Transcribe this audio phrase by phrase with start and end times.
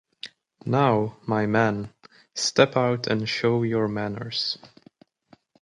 [0.65, 1.93] Now, my men,
[2.33, 4.57] step out and show your manners.